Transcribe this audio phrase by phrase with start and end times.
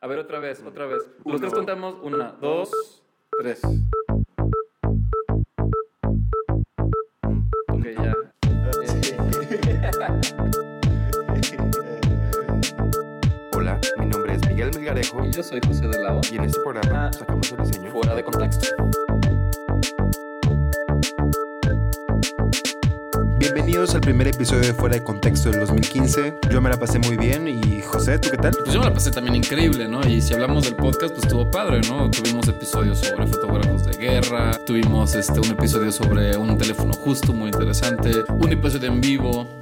[0.00, 1.02] A ver, otra vez, otra vez.
[1.24, 1.96] Los tres contamos.
[2.02, 3.02] Una, dos,
[3.40, 3.60] tres.
[7.68, 8.14] Ok, ya.
[13.56, 16.20] Hola, mi nombre es Miguel Melgarejo Y yo soy José de Lao.
[16.30, 17.12] y en este programa Ah.
[17.12, 17.90] sacamos el diseño.
[17.90, 18.66] Fuera de contexto.
[23.56, 26.40] Bienvenidos al primer episodio de Fuera de Contexto del 2015.
[26.50, 28.52] Yo me la pasé muy bien y José, ¿tú qué tal?
[28.52, 30.06] Pues yo me la pasé también increíble, ¿no?
[30.06, 32.10] Y si hablamos del podcast, pues estuvo padre, ¿no?
[32.10, 37.46] Tuvimos episodios sobre fotógrafos de guerra, tuvimos este, un episodio sobre un teléfono justo, muy
[37.46, 39.55] interesante, un episodio en vivo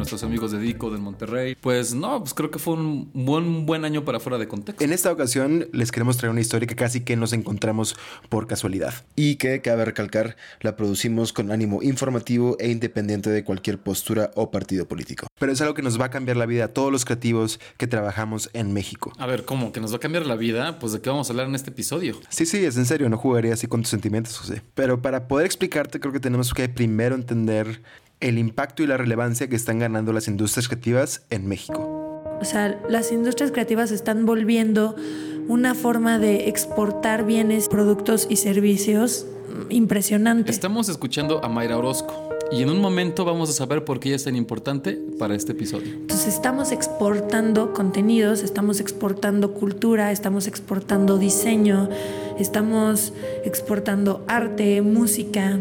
[0.00, 1.54] nuestros amigos de Dico del Monterrey.
[1.60, 4.82] Pues no, pues creo que fue un buen, buen año para fuera de contexto.
[4.82, 7.96] En esta ocasión les queremos traer una historia que casi que nos encontramos
[8.30, 13.78] por casualidad y que, cabe recalcar, la producimos con ánimo informativo e independiente de cualquier
[13.78, 15.26] postura o partido político.
[15.38, 17.86] Pero es algo que nos va a cambiar la vida a todos los creativos que
[17.86, 19.12] trabajamos en México.
[19.18, 19.72] A ver, ¿cómo?
[19.72, 20.78] ¿Que nos va a cambiar la vida?
[20.78, 22.18] Pues de qué vamos a hablar en este episodio.
[22.30, 24.62] Sí, sí, es en serio, no jugaría así con tus sentimientos, José.
[24.74, 27.82] Pero para poder explicarte, creo que tenemos que primero entender
[28.20, 32.00] el impacto y la relevancia que están ganando las industrias creativas en México.
[32.40, 34.94] O sea, las industrias creativas están volviendo
[35.48, 39.26] una forma de exportar bienes, productos y servicios
[39.68, 40.50] impresionante.
[40.50, 42.28] Estamos escuchando a Mayra Orozco.
[42.52, 45.52] Y en un momento vamos a saber por qué ella es tan importante para este
[45.52, 45.92] episodio.
[45.92, 51.88] Entonces estamos exportando contenidos, estamos exportando cultura, estamos exportando diseño,
[52.40, 53.12] estamos
[53.44, 55.60] exportando arte, música,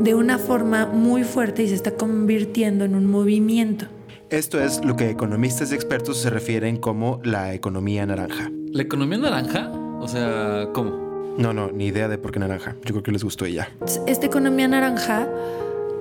[0.00, 3.86] de una forma muy fuerte y se está convirtiendo en un movimiento.
[4.30, 8.50] Esto es lo que economistas y expertos se refieren como la economía naranja.
[8.72, 9.70] ¿La economía naranja?
[10.00, 11.36] O sea, ¿cómo?
[11.38, 12.74] No, no, ni idea de por qué naranja.
[12.84, 13.68] Yo creo que les gustó ya.
[14.06, 15.28] Esta economía naranja,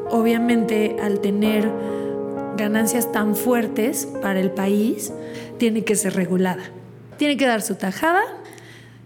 [0.10, 1.70] obviamente al tener
[2.58, 5.12] ganancias tan fuertes para el país,
[5.58, 6.64] tiene que ser regulada.
[7.18, 8.24] Tiene que dar su tajada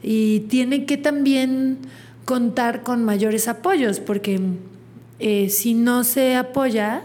[0.02, 1.80] y tiene que también
[2.26, 4.40] contar con mayores apoyos, porque
[5.20, 7.04] eh, si no se apoya,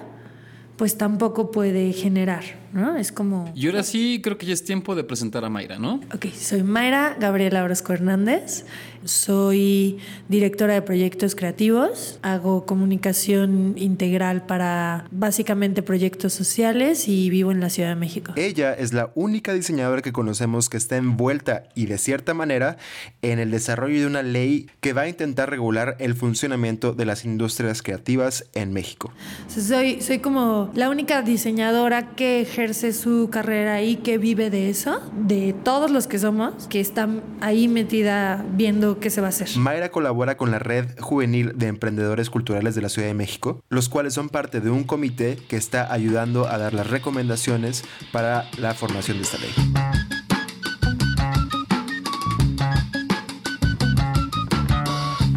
[0.77, 2.45] pues tampoco puede generar,
[2.75, 2.97] ¿no?
[2.97, 3.51] Es como...
[3.55, 6.01] Y ahora sí, creo que ya es tiempo de presentar a Mayra, ¿no?
[6.13, 8.67] Ok, soy Mayra Gabriela Orozco Hernández,
[9.05, 9.99] soy
[10.29, 17.71] directora de proyectos creativos, hago comunicación integral para básicamente proyectos sociales y vivo en la
[17.71, 18.33] Ciudad de México.
[18.37, 22.77] Ella es la única diseñadora que conocemos que está envuelta y de cierta manera
[23.23, 27.25] en el desarrollo de una ley que va a intentar regular el funcionamiento de las
[27.25, 29.13] industrias creativas en México.
[29.49, 34.99] Soy, soy como la única diseñadora que ejerce su carrera y que vive de eso,
[35.13, 39.51] de todos los que somos, que están ahí metida viendo qué se va a hacer.
[39.57, 43.91] Mayra colabora con la Red Juvenil de Emprendedores Culturales de la Ciudad de México, los
[43.91, 48.73] cuales son parte de un comité que está ayudando a dar las recomendaciones para la
[48.73, 49.84] formación de esta ley.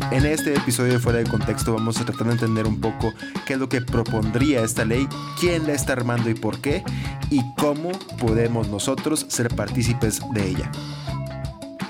[0.10, 3.14] En este episodio de Fuera de Contexto vamos a tratar de entender un poco
[3.46, 5.06] qué es lo que propondría esta ley,
[5.38, 6.84] quién la está armando y por qué,
[7.30, 10.72] y cómo podemos nosotros ser partícipes de ella.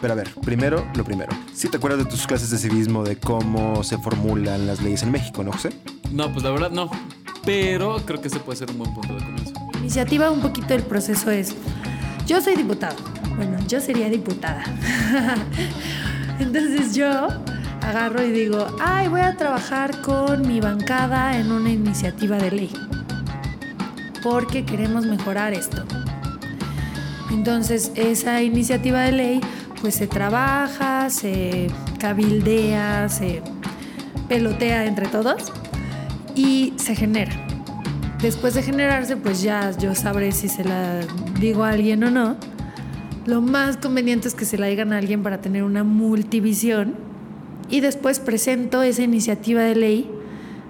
[0.01, 1.31] Pero a ver, primero lo primero.
[1.53, 5.11] Si te acuerdas de tus clases de civismo, de cómo se formulan las leyes en
[5.11, 5.69] México, ¿no, José?
[6.11, 6.89] No, pues la verdad no.
[7.45, 9.53] Pero creo que ese puede ser un buen punto de comienzo.
[9.73, 11.55] La iniciativa, un poquito del proceso es,
[12.25, 12.95] yo soy diputado,
[13.35, 14.63] bueno, yo sería diputada.
[16.39, 17.27] Entonces yo
[17.81, 22.73] agarro y digo, ay, voy a trabajar con mi bancada en una iniciativa de ley,
[24.23, 25.83] porque queremos mejorar esto.
[27.31, 29.41] Entonces esa iniciativa de ley
[29.81, 31.67] pues se trabaja, se
[31.99, 33.41] cabildea, se
[34.27, 35.51] pelotea entre todos
[36.35, 37.33] y se genera.
[38.21, 41.01] Después de generarse, pues ya yo sabré si se la
[41.39, 42.35] digo a alguien o no.
[43.25, 46.95] Lo más conveniente es que se la digan a alguien para tener una multivisión
[47.69, 50.11] y después presento esa iniciativa de ley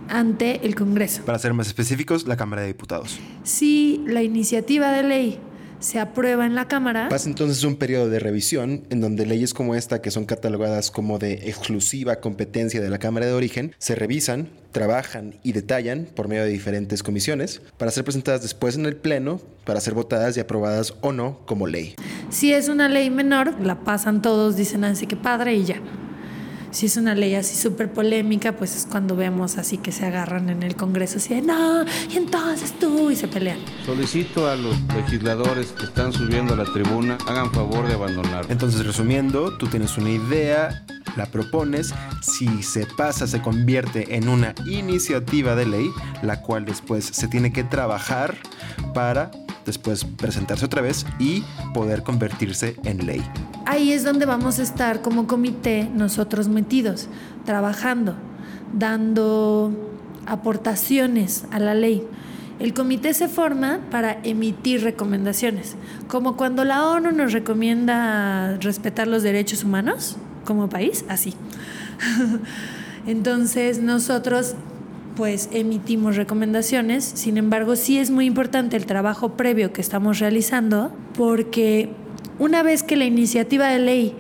[0.10, 1.24] ante el Congreso.
[1.26, 3.20] Para ser más específicos, la Cámara de Diputados.
[3.44, 5.40] Si la iniciativa de ley
[5.80, 9.76] se aprueba en la Cámara, Pasa entonces un periodo de revisión en donde leyes como
[9.76, 14.50] esta, que son catalogadas como de exclusiva competencia de la Cámara de Origen, se revisan,
[14.72, 19.40] trabajan y detallan por medio de diferentes comisiones para ser presentadas después en el Pleno
[19.66, 21.96] para ser votadas y aprobadas o no como ley.
[22.30, 25.82] si es una ley menor, la pasan todos, dicen así que padre y ya.
[26.72, 30.50] Si es una ley así súper polémica, pues es cuando vemos así que se agarran
[30.50, 33.60] en el Congreso así de no, y entonces tú, y se pelean.
[33.86, 38.46] Solicito a los legisladores que están subiendo a la tribuna hagan favor de abandonar.
[38.50, 40.86] Entonces, resumiendo, tú tienes una idea,
[41.16, 45.90] la propones, si se pasa se convierte en una iniciativa de ley,
[46.22, 48.38] la cual después se tiene que trabajar
[48.94, 49.32] para
[49.68, 51.44] después presentarse otra vez y
[51.74, 53.22] poder convertirse en ley.
[53.66, 57.08] Ahí es donde vamos a estar como comité nosotros metidos,
[57.46, 58.16] trabajando,
[58.74, 59.72] dando
[60.26, 62.04] aportaciones a la ley.
[62.60, 65.76] El comité se forma para emitir recomendaciones,
[66.08, 71.36] como cuando la ONU nos recomienda respetar los derechos humanos como país, así.
[73.06, 74.56] Entonces nosotros
[75.18, 80.92] pues emitimos recomendaciones, sin embargo sí es muy importante el trabajo previo que estamos realizando
[81.18, 81.90] porque
[82.38, 84.16] una vez que la iniciativa de ley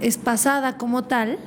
[0.00, 1.38] es pasada como tal,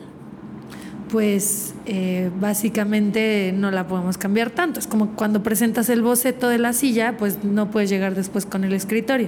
[1.09, 4.79] pues eh, básicamente no la podemos cambiar tanto.
[4.79, 8.63] Es como cuando presentas el boceto de la silla, pues no puedes llegar después con
[8.63, 9.27] el escritorio.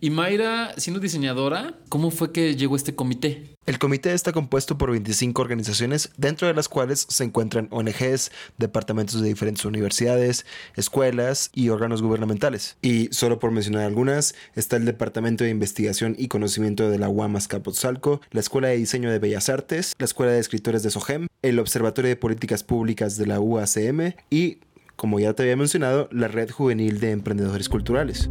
[0.00, 3.56] Y Mayra, siendo diseñadora, ¿cómo fue que llegó este comité?
[3.66, 9.20] El comité está compuesto por 25 organizaciones, dentro de las cuales se encuentran ONGs, departamentos
[9.20, 12.78] de diferentes universidades, escuelas y órganos gubernamentales.
[12.80, 17.36] Y solo por mencionar algunas, está el Departamento de Investigación y Conocimiento de la UAM
[17.36, 21.58] Azcapotzalco, la Escuela de Diseño de Bellas Artes, la Escuela de Escritores de SOGEM, el
[21.58, 24.60] Observatorio de Políticas Públicas de la UACM y,
[24.96, 28.30] como ya te había mencionado, la Red Juvenil de Emprendedores Culturales.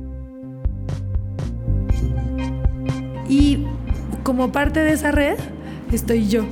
[3.29, 3.65] Y
[4.23, 5.37] como parte de esa red
[5.91, 6.45] estoy yo,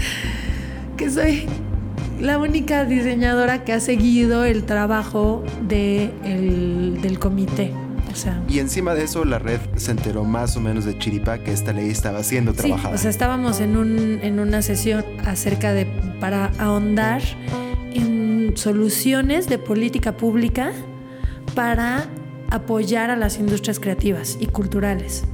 [0.96, 1.46] que soy
[2.20, 6.10] la única diseñadora que ha seguido el trabajo de
[7.02, 7.72] del comité.
[8.48, 11.72] y encima de eso, la red se enteró más o menos de Chiripa que esta
[11.72, 12.94] ley estaba siendo trabajada.
[12.94, 15.86] o sea, estábamos en, un, en una sesión acerca de
[16.18, 17.20] para ahondar
[17.92, 20.72] en soluciones de política pública
[21.54, 22.06] para
[22.50, 25.24] apoyar a las industrias creativas y culturales.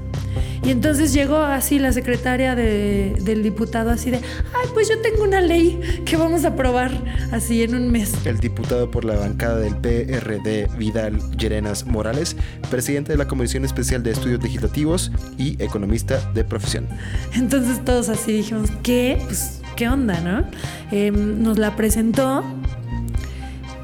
[0.65, 5.41] Y entonces llegó así la secretaria del diputado así de, ay, pues yo tengo una
[5.41, 6.93] ley que vamos a aprobar
[7.33, 8.13] así en un mes.
[8.25, 12.37] El diputado por la bancada del PRD, Vidal Llerenas Morales,
[12.71, 16.87] presidente de la Comisión Especial de Estudios Legislativos y economista de profesión.
[17.35, 19.21] Entonces todos así dijimos, ¿qué?
[19.25, 20.45] Pues, ¿qué onda, no?
[20.93, 22.45] Em, nos la presentó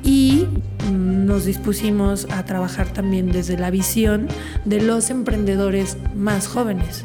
[0.05, 0.47] y
[0.89, 4.29] nos dispusimos a trabajar también desde la visión
[4.65, 7.05] de los emprendedores más jóvenes.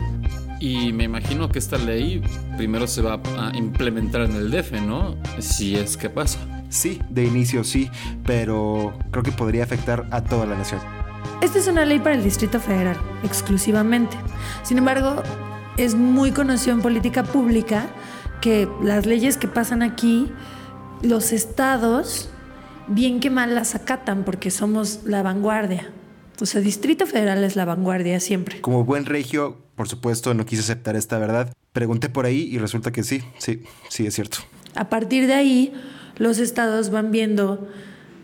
[0.59, 2.21] Y me imagino que esta ley
[2.55, 5.15] primero se va a implementar en el DF, ¿no?
[5.39, 6.39] Si es que pasa.
[6.69, 7.89] Sí, de inicio sí,
[8.25, 10.79] pero creo que podría afectar a toda la nación.
[11.41, 14.17] Esta es una ley para el Distrito Federal, exclusivamente.
[14.63, 15.21] Sin embargo,
[15.77, 17.87] es muy conocido en política pública
[18.41, 20.31] que las leyes que pasan aquí,
[21.01, 22.29] los estados
[22.87, 25.91] bien que mal las acatan porque somos la vanguardia.
[26.41, 28.61] O sea, Distrito Federal es la vanguardia siempre.
[28.61, 31.53] Como buen regio, por supuesto, no quise aceptar esta verdad.
[31.71, 34.39] Pregunté por ahí y resulta que sí, sí, sí es cierto.
[34.75, 35.73] A partir de ahí,
[36.17, 37.67] los estados van viendo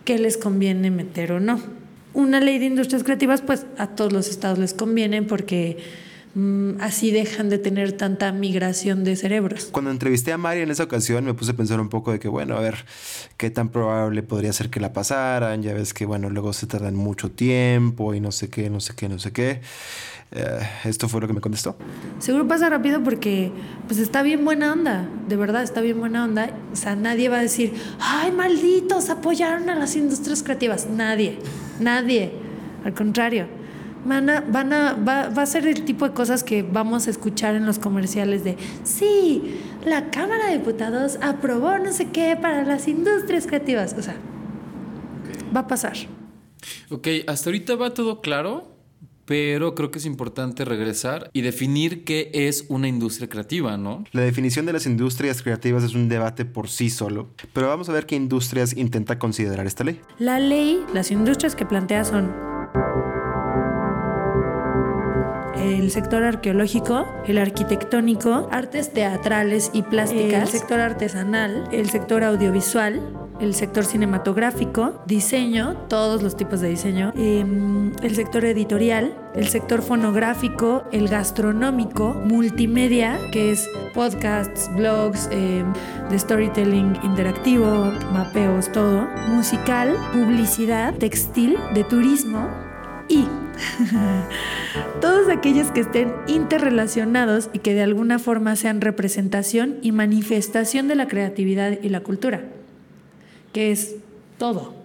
[0.05, 1.61] qué les conviene meter o no.
[2.13, 5.77] Una ley de industrias creativas, pues a todos los estados les conviene porque
[6.79, 9.69] así dejan de tener tanta migración de cerebros.
[9.71, 12.27] Cuando entrevisté a Mari en esa ocasión me puse a pensar un poco de que,
[12.27, 12.85] bueno, a ver,
[13.37, 15.63] qué tan probable podría ser que la pasaran.
[15.63, 18.93] Ya ves que, bueno, luego se tardan mucho tiempo y no sé qué, no sé
[18.95, 19.61] qué, no sé qué.
[20.31, 21.75] Eh, esto fue lo que me contestó.
[22.19, 23.51] Seguro pasa rápido porque
[23.87, 26.51] pues está bien buena onda, de verdad está bien buena onda.
[26.71, 30.87] O sea, nadie va a decir, ay, malditos, apoyaron a las industrias creativas.
[30.87, 31.39] Nadie,
[31.79, 32.31] nadie.
[32.85, 33.58] Al contrario
[34.05, 37.09] van a, van a, va, va, a ser el tipo de cosas que vamos a
[37.09, 42.63] escuchar en los comerciales de, sí, la Cámara de Diputados aprobó no sé qué para
[42.63, 43.95] las industrias creativas.
[43.97, 44.15] O sea,
[45.55, 45.95] va a pasar.
[46.89, 48.75] Ok, hasta ahorita va todo claro,
[49.25, 54.03] pero creo que es importante regresar y definir qué es una industria creativa, ¿no?
[54.11, 57.93] La definición de las industrias creativas es un debate por sí solo, pero vamos a
[57.93, 60.01] ver qué industrias intenta considerar esta ley.
[60.17, 62.33] La ley, las industrias que plantea son
[65.59, 73.01] el sector arqueológico, el arquitectónico, artes teatrales y plásticas, el sector artesanal, el sector audiovisual,
[73.39, 79.81] el sector cinematográfico, diseño, todos los tipos de diseño, em, el sector editorial, el sector
[79.81, 85.71] fonográfico, el gastronómico, multimedia, que es podcasts, blogs, em,
[86.09, 92.47] de storytelling interactivo, mapeos, todo, musical, publicidad, textil, de turismo
[93.07, 93.25] y
[95.01, 100.95] todos aquellos que estén interrelacionados y que de alguna forma sean representación y manifestación de
[100.95, 102.43] la creatividad y la cultura,
[103.53, 103.95] que es
[104.37, 104.77] todo.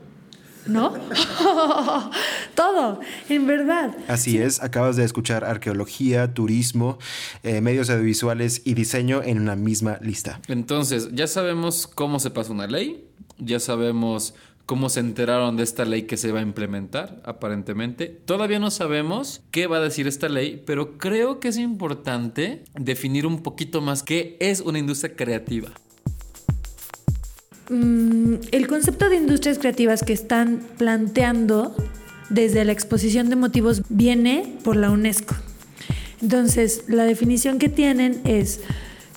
[0.66, 0.94] ¿No?
[2.54, 3.94] todo, en verdad.
[4.08, 6.98] Así es, acabas de escuchar arqueología, turismo,
[7.42, 10.40] eh, medios audiovisuales y diseño en una misma lista.
[10.48, 13.04] Entonces, ya sabemos cómo se pasa una ley,
[13.38, 14.34] ya sabemos
[14.66, 18.06] cómo se enteraron de esta ley que se va a implementar, aparentemente.
[18.06, 23.26] Todavía no sabemos qué va a decir esta ley, pero creo que es importante definir
[23.26, 25.70] un poquito más qué es una industria creativa.
[27.68, 31.74] Mm, el concepto de industrias creativas que están planteando
[32.30, 35.34] desde la exposición de motivos viene por la UNESCO.
[36.20, 38.60] Entonces, la definición que tienen es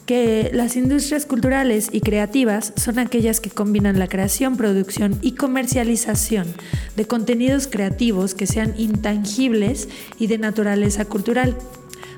[0.07, 6.47] que las industrias culturales y creativas son aquellas que combinan la creación, producción y comercialización
[6.95, 11.57] de contenidos creativos que sean intangibles y de naturaleza cultural,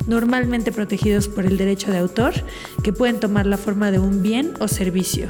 [0.07, 2.33] normalmente protegidos por el derecho de autor,
[2.83, 5.27] que pueden tomar la forma de un bien o servicio.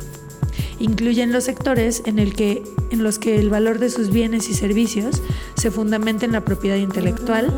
[0.80, 2.62] Incluyen los sectores en, el que,
[2.92, 5.22] en los que el valor de sus bienes y servicios
[5.56, 7.54] se fundamenta en la propiedad intelectual,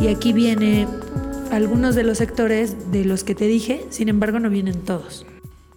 [0.00, 0.88] y aquí viene
[1.50, 5.26] algunos de los sectores de los que te dije, sin embargo no vienen todos.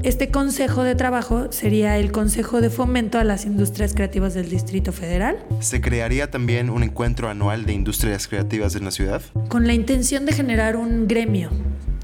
[0.03, 4.91] Este consejo de trabajo sería el Consejo de Fomento a las Industrias Creativas del Distrito
[4.91, 5.37] Federal.
[5.59, 9.21] ¿Se crearía también un encuentro anual de industrias creativas en la ciudad?
[9.47, 11.51] Con la intención de generar un gremio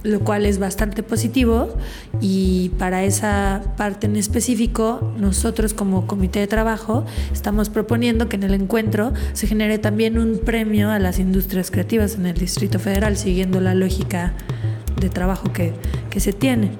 [0.07, 1.75] lo cual es bastante positivo
[2.21, 8.43] y para esa parte en específico nosotros como comité de trabajo estamos proponiendo que en
[8.43, 13.17] el encuentro se genere también un premio a las industrias creativas en el Distrito Federal
[13.17, 14.33] siguiendo la lógica
[14.99, 15.73] de trabajo que,
[16.09, 16.71] que se tiene.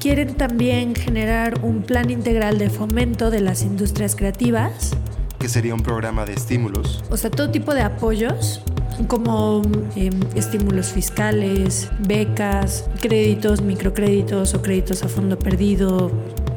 [0.00, 4.96] Quieren también generar un plan integral de fomento de las industrias creativas.
[5.38, 7.04] Que sería un programa de estímulos.
[7.10, 8.62] O sea, todo tipo de apoyos
[9.04, 9.62] como
[9.96, 16.10] em, estímulos fiscales, becas, créditos, microcréditos o créditos a fondo perdido.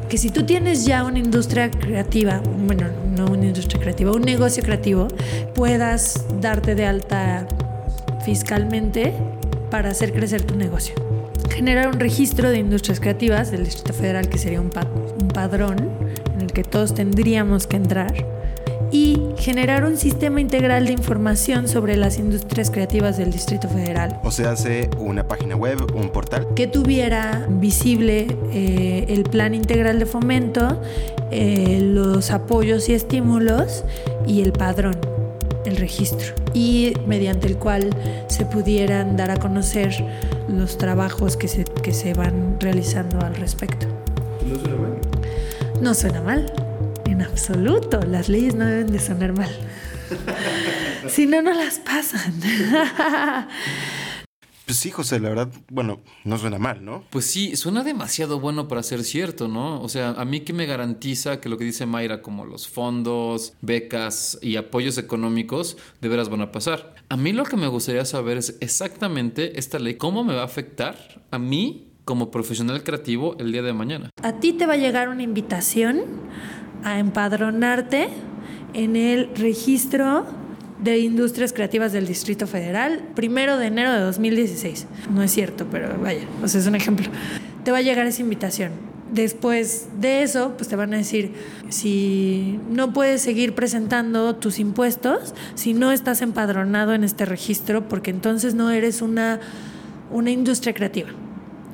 [0.10, 4.64] Que si tú tienes ya una industria creativa, bueno, no una industria creativa, un negocio
[4.64, 5.08] creativo,
[5.54, 7.48] puedas darte de alta
[8.24, 9.14] fiscalmente
[9.70, 10.96] para hacer crecer tu negocio.
[11.50, 14.72] Generar un registro de industrias creativas del Distrito Federal, que sería un,
[15.22, 15.90] un padrón
[16.34, 18.35] en el que todos tendríamos que entrar
[18.96, 24.22] y generar un sistema integral de información sobre las industrias creativas del Distrito Federal.
[24.24, 26.48] O sea, hace una página web, un portal.
[26.56, 30.82] Que tuviera visible eh, el plan integral de fomento,
[31.30, 33.84] eh, los apoyos y estímulos
[34.26, 34.96] y el padrón,
[35.66, 36.34] el registro.
[36.54, 37.90] Y mediante el cual
[38.28, 39.94] se pudieran dar a conocer
[40.48, 43.88] los trabajos que se, que se van realizando al respecto.
[44.48, 45.00] ¿No suena mal?
[45.82, 46.65] No suena mal
[47.16, 48.02] en absoluto.
[48.02, 49.50] Las leyes no deben de sonar mal.
[51.08, 52.34] si no, no las pasan.
[54.66, 57.04] Pues sí, José, la verdad, bueno, no suena mal, ¿no?
[57.12, 59.80] Pues sí, suena demasiado bueno para ser cierto, ¿no?
[59.80, 63.54] O sea, a mí que me garantiza que lo que dice Mayra, como los fondos,
[63.62, 66.96] becas y apoyos económicos, de veras van a pasar.
[67.10, 70.46] A mí lo que me gustaría saber es exactamente esta ley, cómo me va a
[70.46, 74.10] afectar a mí como profesional creativo el día de mañana.
[74.22, 76.04] A ti te va a llegar una invitación
[76.86, 78.08] a empadronarte
[78.74, 80.26] en el registro
[80.82, 84.88] de Industrias Creativas del Distrito Federal, primero de enero de 2016.
[85.14, 87.08] No es cierto, pero vaya, o es un ejemplo.
[87.66, 88.72] Te va a llegar esa invitación.
[89.12, 91.34] Después de eso, pues te van a decir,
[91.70, 98.12] si no puedes seguir presentando tus impuestos, si no estás empadronado en este registro, porque
[98.12, 99.42] entonces no eres una
[100.12, 101.10] una industria creativa.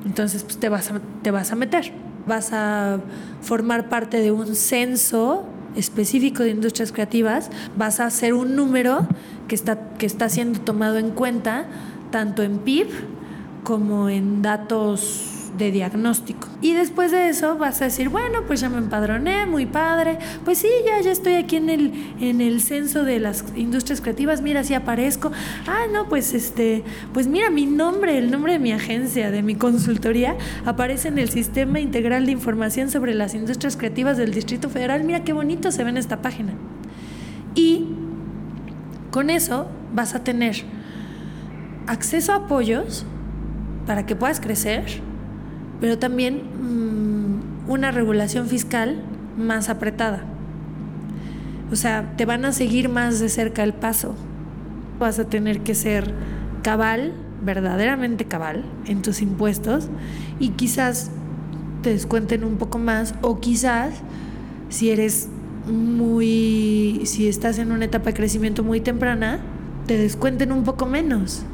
[0.04, 0.92] Entonces pues, te, vas
[1.22, 1.92] te vas a meter,
[2.26, 3.00] vas a
[3.40, 5.44] formar parte de un censo
[5.76, 9.06] específico de industrias creativas, vas a hacer un número
[9.48, 11.66] que está, que está siendo tomado en cuenta
[12.10, 12.88] tanto en PIB
[13.64, 16.48] como en datos de diagnóstico.
[16.60, 20.18] Y después de eso vas a decir, bueno, pues ya me empadroné, muy padre.
[20.44, 24.40] Pues sí, ya, ya estoy aquí en el, en el censo de las industrias creativas,
[24.42, 25.30] mira, si aparezco.
[25.66, 29.54] Ah, no, pues este, pues mira, mi nombre, el nombre de mi agencia, de mi
[29.54, 35.04] consultoría, aparece en el Sistema Integral de Información sobre las Industrias Creativas del Distrito Federal.
[35.04, 36.52] Mira qué bonito se ve en esta página.
[37.54, 37.88] Y
[39.10, 40.64] con eso vas a tener
[41.86, 43.04] acceso a apoyos
[43.86, 45.02] para que puedas crecer,
[45.82, 49.02] pero también mmm, una regulación fiscal
[49.36, 50.22] más apretada.
[51.72, 54.14] O sea, te van a seguir más de cerca el paso.
[55.00, 56.14] Vas a tener que ser
[56.62, 57.12] cabal,
[57.44, 59.88] verdaderamente cabal, en tus impuestos
[60.38, 61.10] y quizás
[61.82, 63.92] te descuenten un poco más o quizás
[64.68, 65.30] si eres
[65.66, 69.40] muy, si estás en una etapa de crecimiento muy temprana,
[69.88, 71.44] te descuenten un poco menos.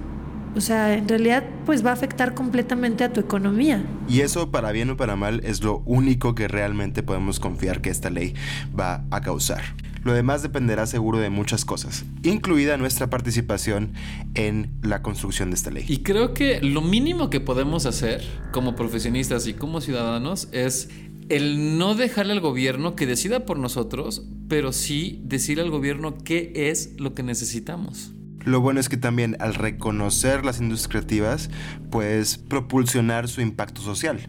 [0.59, 3.85] O sea, en realidad pues va a afectar completamente a tu economía.
[4.09, 7.91] Y eso para bien o para mal es lo único que realmente podemos confiar que
[7.91, 8.35] esta ley
[8.77, 9.63] va a causar.
[10.03, 13.93] Lo demás dependerá seguro de muchas cosas, incluida nuestra participación
[14.35, 15.85] en la construcción de esta ley.
[15.87, 20.89] Y creo que lo mínimo que podemos hacer como profesionistas y como ciudadanos es
[21.29, 26.51] el no dejarle al gobierno que decida por nosotros, pero sí decirle al gobierno qué
[26.57, 28.13] es lo que necesitamos.
[28.49, 31.51] Lo bueno es que también al reconocer las industrias creativas,
[31.91, 34.21] puedes propulsionar su impacto social.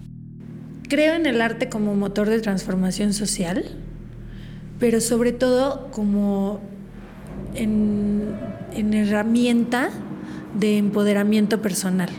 [0.90, 3.64] Creo en el arte como motor de transformación social,
[4.78, 6.60] pero sobre todo como
[7.56, 8.36] en,
[8.74, 9.90] en herramienta
[10.54, 12.10] de empoderamiento personal.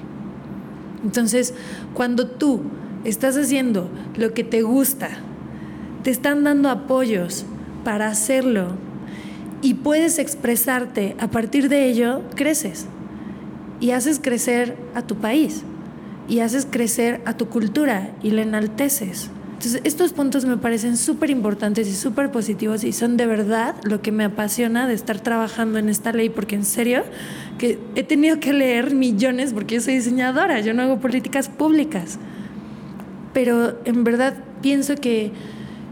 [1.05, 1.53] Entonces,
[1.93, 2.63] cuando tú
[3.05, 5.11] estás haciendo lo que te gusta,
[6.03, 7.45] te están dando apoyos
[7.85, 8.90] para hacerlo
[9.63, 12.87] y puedes expresarte a partir de ello, creces
[13.81, 15.63] y haces crecer a tu país
[16.29, 19.31] y haces crecer a tu cultura y la enalteces.
[19.53, 24.01] Entonces, estos puntos me parecen súper importantes y súper positivos y son de verdad lo
[24.01, 27.03] que me apasiona de estar trabajando en esta ley, porque en serio
[27.59, 32.19] que he tenido que leer millones porque yo soy diseñadora, yo no hago políticas públicas
[33.33, 35.33] pero en verdad pienso que,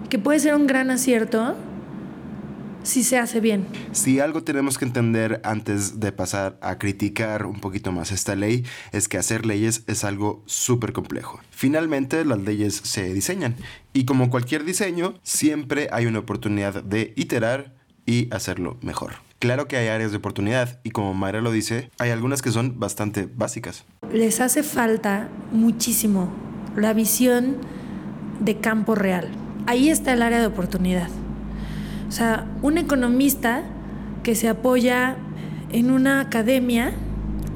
[0.09, 1.55] que puede ser un gran acierto
[2.89, 3.67] si se hace bien.
[3.93, 8.65] Si algo tenemos que entender antes de pasar a criticar un poquito más esta ley,
[8.93, 11.39] es que hacer leyes es algo súper complejo.
[11.51, 13.57] Finalmente, las leyes se diseñan
[13.93, 17.75] y como cualquier diseño, siempre hay una oportunidad de iterar
[18.07, 19.17] y hacerlo mejor.
[19.39, 22.81] Claro que hay áreas de oportunidad y como Mayra lo dice, hay algunas que son
[22.81, 23.85] bastante básicas.
[24.11, 26.33] Les hace falta muchísimo
[26.75, 27.59] la visión
[28.41, 29.29] de campo real.
[29.67, 31.11] Ahí está el área de oportunidad.
[32.09, 33.63] O sea, un economista
[34.23, 35.17] que se apoya
[35.71, 36.93] en una academia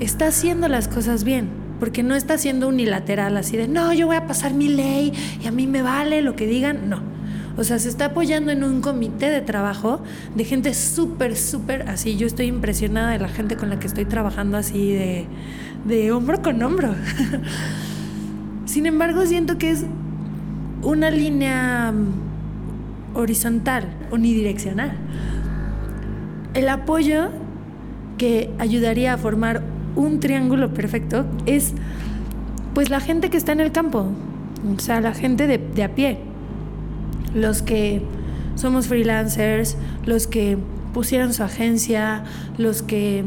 [0.01, 1.49] está haciendo las cosas bien,
[1.81, 5.13] porque no está siendo unilateral así de, no, yo voy a pasar mi ley
[5.43, 7.01] y a mí me vale lo que digan, no.
[7.57, 10.01] O sea, se está apoyando en un comité de trabajo
[10.35, 12.17] de gente súper, súper así.
[12.17, 15.27] Yo estoy impresionada de la gente con la que estoy trabajando así de,
[15.85, 16.95] de hombro con hombro.
[18.65, 19.85] Sin embargo, siento que es
[20.83, 21.93] una línea
[23.15, 24.93] horizontal, unidireccional.
[26.55, 27.31] El apoyo
[28.19, 29.63] que ayudaría a formar
[29.97, 31.75] un triángulo perfecto es
[32.75, 34.11] pues la gente que está en el campo,
[34.75, 36.19] o sea, la gente de, de a pie,
[37.35, 38.03] los que
[38.55, 40.59] somos freelancers, los que
[40.93, 42.25] pusieron su agencia,
[42.59, 43.25] los que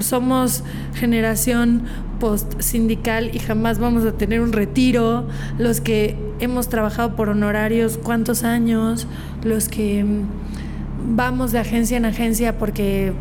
[0.00, 0.62] somos
[0.94, 1.82] generación
[2.18, 5.26] post sindical y jamás vamos a tener un retiro,
[5.58, 9.06] los que hemos trabajado por honorarios cuántos años,
[9.44, 13.12] los que mm, vamos de agencia en agencia porque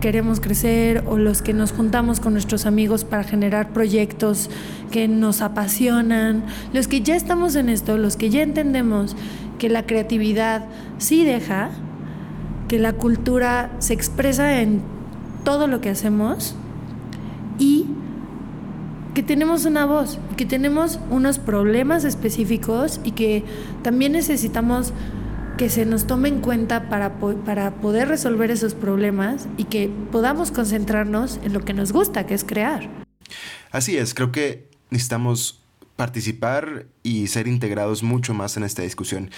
[0.00, 4.50] queremos crecer o los que nos juntamos con nuestros amigos para generar proyectos
[4.90, 9.16] que nos apasionan, los que ya estamos en esto, los que ya entendemos
[9.58, 10.66] que la creatividad
[10.98, 11.70] sí deja,
[12.68, 14.82] que la cultura se expresa en
[15.44, 16.54] todo lo que hacemos
[17.58, 17.86] y
[19.14, 23.44] que tenemos una voz, que tenemos unos problemas específicos y que
[23.82, 24.92] también necesitamos
[25.56, 30.50] que se nos tome en cuenta para, para poder resolver esos problemas y que podamos
[30.50, 32.88] concentrarnos en lo que nos gusta, que es crear.
[33.70, 35.60] Así es, creo que necesitamos
[35.94, 39.30] participar y ser integrados mucho más en esta discusión.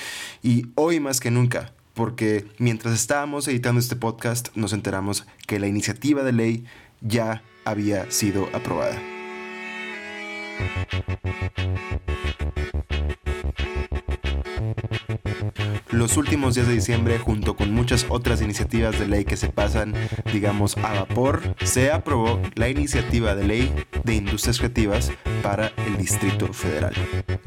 [0.42, 5.66] Y hoy más que nunca, porque mientras estábamos editando este podcast nos enteramos que la
[5.66, 6.64] iniciativa de ley
[7.02, 9.15] ya había sido aprobada.
[15.96, 19.94] Los últimos días de diciembre, junto con muchas otras iniciativas de ley que se pasan,
[20.30, 23.72] digamos, a vapor, se aprobó la iniciativa de ley
[24.04, 25.10] de industrias creativas
[25.42, 26.92] para el Distrito Federal.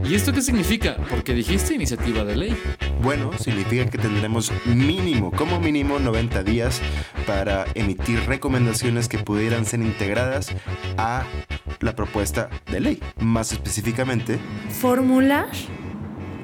[0.03, 0.97] ¿Y esto qué significa?
[1.09, 2.57] Porque dijiste iniciativa de ley.
[3.03, 6.81] Bueno, significa que tendremos mínimo, como mínimo 90 días
[7.27, 10.49] para emitir recomendaciones que pudieran ser integradas
[10.97, 11.23] a
[11.79, 12.99] la propuesta de ley.
[13.19, 14.39] Más específicamente,
[14.69, 15.47] Formular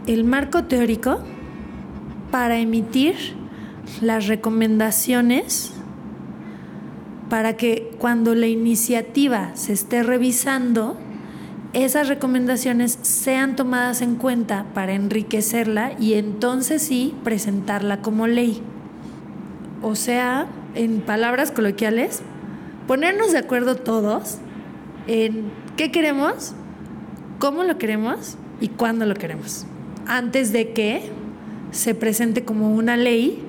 [0.08, 1.20] el marco teórico
[2.32, 3.16] para emitir
[4.02, 5.72] las recomendaciones
[7.30, 10.98] para que cuando la iniciativa se esté revisando,
[11.74, 18.62] esas recomendaciones sean tomadas en cuenta para enriquecerla y entonces sí presentarla como ley.
[19.82, 22.22] O sea, en palabras coloquiales,
[22.88, 24.38] ponernos de acuerdo todos
[25.08, 26.54] en qué queremos,
[27.40, 29.66] cómo lo queremos y cuándo lo queremos.
[30.08, 31.10] Antes de que
[31.72, 33.44] se presente como una ley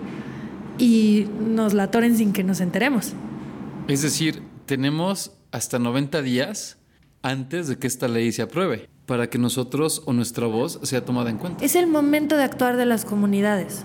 [0.79, 3.13] y nos la atoren sin que nos enteremos.
[3.89, 6.79] Es decir, tenemos hasta 90 días
[7.23, 11.31] antes de que esta ley se apruebe para que nosotros o nuestra voz sea tomada
[11.31, 11.65] en cuenta.
[11.65, 13.85] Es el momento de actuar de las comunidades,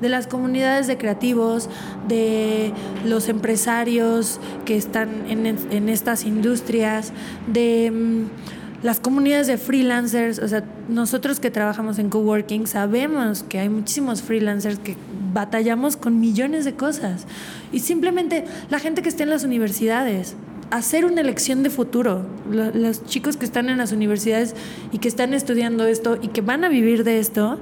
[0.00, 1.68] de las comunidades de creativos,
[2.08, 2.72] de
[3.04, 7.12] los empresarios que están en, estas industrias,
[7.46, 10.38] de mm, las comunidades de freelancers.
[10.38, 14.96] O sea, nosotros que trabajamos en coworking sabemos que hay muchísimos freelancers que
[15.34, 17.26] batallamos con millones de cosas.
[17.72, 20.34] Y simplemente la gente que está en las universidades,
[20.72, 22.22] hacer una elección de futuro.
[22.50, 24.56] Los chicos que están en las universidades
[24.90, 27.58] y que están estudiando esto y que van a vivir de esto,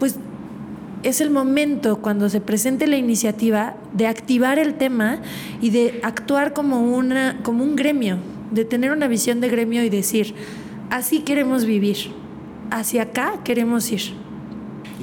[0.00, 0.16] pues
[1.02, 5.20] es el momento cuando se presente la iniciativa de activar el tema
[5.60, 8.16] y de actuar como, una, como un gremio,
[8.50, 10.34] de tener una visión de gremio y decir,
[10.88, 12.10] así queremos vivir,
[12.70, 14.25] hacia acá queremos ir.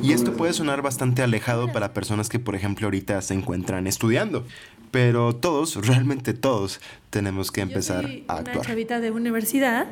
[0.04, 4.46] Y esto puede sonar bastante alejado para personas que, por ejemplo, ahorita se encuentran estudiando.
[4.92, 8.66] Pero todos, realmente todos, tenemos que empezar Yo soy a Una actuar.
[8.66, 9.88] chavita de universidad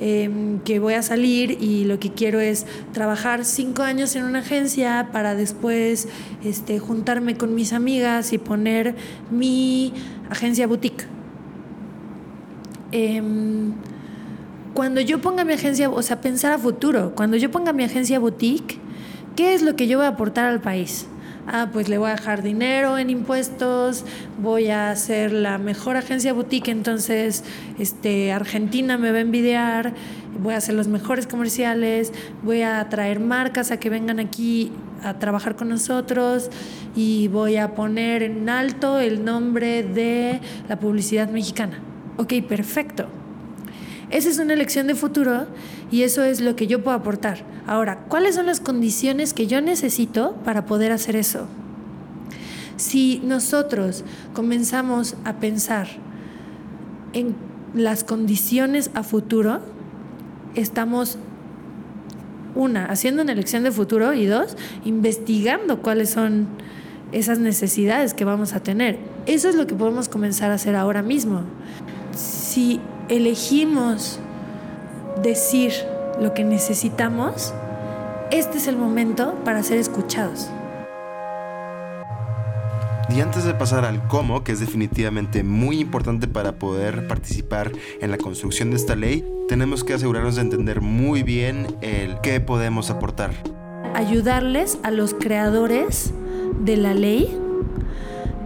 [0.00, 4.38] eh, que voy a salir y lo que quiero es trabajar cinco años en una
[4.38, 6.08] agencia para después
[6.42, 8.96] este, juntarme con mis amigas y poner
[9.30, 9.92] mi
[10.30, 11.04] agencia boutique.
[12.92, 13.74] Em,
[14.72, 18.18] cuando yo ponga mi agencia, o sea, pensar a futuro, cuando yo ponga mi agencia
[18.18, 18.78] boutique,
[19.36, 21.06] ¿qué es lo que yo voy a aportar al país?
[21.46, 24.04] Ah, pues le voy a dejar dinero en impuestos,
[24.40, 27.44] voy a hacer la mejor agencia boutique, entonces
[27.78, 29.94] este, Argentina me va a envidiar,
[30.40, 32.12] voy a hacer los mejores comerciales,
[32.42, 34.70] voy a traer marcas a que vengan aquí
[35.02, 36.50] a trabajar con nosotros
[36.94, 41.80] y voy a poner en alto el nombre de la publicidad mexicana.
[42.16, 43.06] Ok, perfecto.
[44.10, 45.46] Esa es una elección de futuro
[45.90, 47.44] y eso es lo que yo puedo aportar.
[47.66, 51.46] Ahora, ¿cuáles son las condiciones que yo necesito para poder hacer eso?
[52.76, 55.88] Si nosotros comenzamos a pensar
[57.12, 57.34] en
[57.74, 59.60] las condiciones a futuro,
[60.54, 61.18] estamos,
[62.54, 66.48] una, haciendo una elección de futuro y dos, investigando cuáles son
[67.12, 68.98] esas necesidades que vamos a tener.
[69.26, 71.42] Eso es lo que podemos comenzar a hacer ahora mismo.
[72.16, 74.20] Si elegimos
[75.22, 75.72] decir
[76.20, 77.54] lo que necesitamos,
[78.30, 80.48] este es el momento para ser escuchados.
[83.14, 88.10] Y antes de pasar al cómo, que es definitivamente muy importante para poder participar en
[88.12, 92.88] la construcción de esta ley, tenemos que asegurarnos de entender muy bien el qué podemos
[92.88, 93.32] aportar.
[93.94, 96.12] Ayudarles a los creadores
[96.60, 97.36] de la ley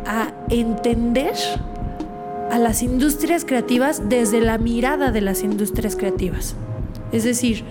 [0.06, 1.34] a entender
[2.50, 6.54] a las industrias creativas desde la mirada de las industrias creativas.
[7.12, 7.64] Es decir,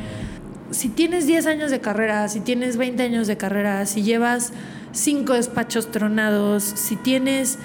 [0.72, 4.54] si tienes 10 años de carrera, si tienes 20 años de carrera, si llevas
[4.92, 7.60] 5 despachos tronados, si tienes,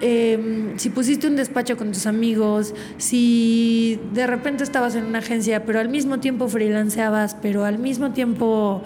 [0.00, 5.64] eh, si pusiste un despacho con tus amigos, si de repente estabas en una agencia,
[5.64, 8.82] pero al mismo tiempo freelanceabas, pero al mismo tiempo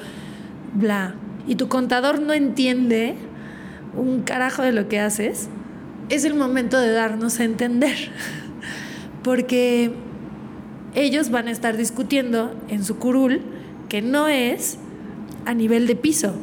[0.75, 1.15] bla,
[1.47, 3.15] y tu contador no entiende
[3.97, 5.49] un carajo de lo que haces,
[6.09, 7.97] es el momento de darnos a entender.
[9.23, 9.91] Porque
[10.95, 13.43] ellos van a estar discutiendo en su curul
[13.89, 14.79] que no es
[15.45, 16.35] a nivel de piso.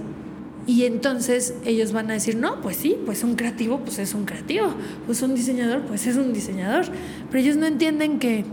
[0.67, 4.25] Y entonces ellos van a decir, no, pues sí, pues un creativo, pues es un
[4.25, 4.73] creativo,
[5.05, 6.85] pues un diseñador, pues es un diseñador.
[7.29, 8.45] Pero ellos no entienden que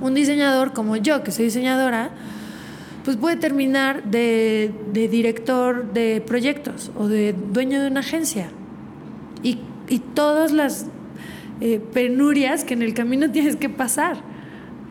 [0.00, 2.10] un diseñador como yo, que soy diseñadora,
[3.04, 8.50] pues puede terminar de, de director de proyectos o de dueño de una agencia.
[9.88, 10.86] Y, todas las
[11.60, 14.18] eh, penurias que en el camino tienes que pasar,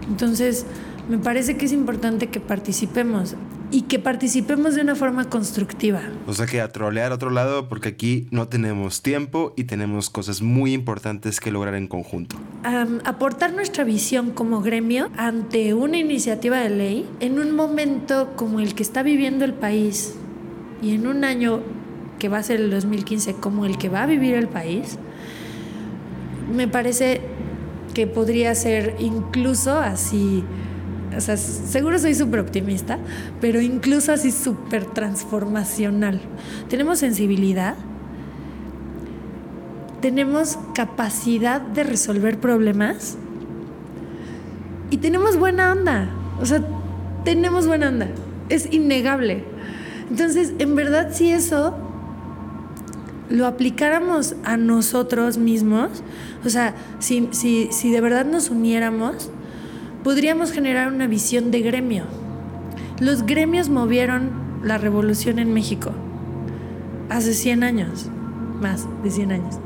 [0.09, 0.65] Entonces,
[1.07, 3.35] me parece que es importante que participemos
[3.71, 6.01] y que participemos de una forma constructiva.
[6.27, 10.09] O sea que a trolear a otro lado porque aquí no tenemos tiempo y tenemos
[10.09, 12.35] cosas muy importantes que lograr en conjunto.
[12.65, 18.59] Um, aportar nuestra visión como gremio ante una iniciativa de ley en un momento como
[18.59, 20.15] el que está viviendo el país
[20.81, 21.61] y en un año
[22.19, 24.97] que va a ser el 2015 como el que va a vivir el país,
[26.53, 27.21] me parece
[27.93, 30.43] que podría ser incluso así,
[31.15, 32.99] o sea, seguro soy súper optimista,
[33.41, 36.21] pero incluso así súper transformacional.
[36.69, 37.75] Tenemos sensibilidad,
[40.01, 43.17] tenemos capacidad de resolver problemas
[44.91, 46.09] y tenemos buena onda,
[46.41, 46.61] o sea,
[47.23, 48.07] tenemos buena onda,
[48.49, 49.43] es innegable.
[50.09, 51.88] Entonces, en verdad, si eso
[53.29, 56.03] lo aplicáramos a nosotros mismos,
[56.45, 59.29] o sea, si, si, si de verdad nos uniéramos,
[60.03, 62.03] podríamos generar una visión de gremio.
[62.99, 64.31] Los gremios movieron
[64.63, 65.91] la revolución en México
[67.09, 68.09] hace 100 años,
[68.61, 69.59] más de 100 años.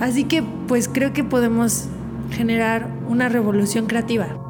[0.00, 1.86] Así que pues creo que podemos
[2.30, 4.45] generar una revolución creativa.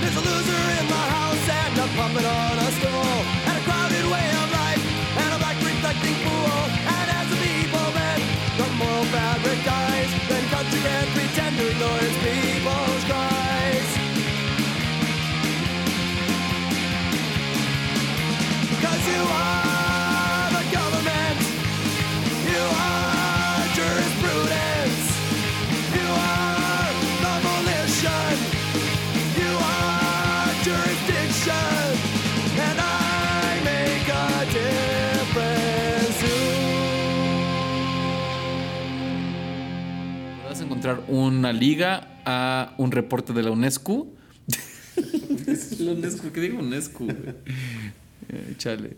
[0.00, 2.65] There's a loser in the house and a puppet on a
[40.86, 44.06] encontrar una liga a un reporte de la UNESCO.
[45.46, 47.06] es la UNESCO, ¿qué digo UNESCO?
[48.28, 48.96] Eh, chale.